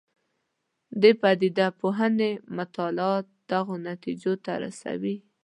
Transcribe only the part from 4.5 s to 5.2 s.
رسوي.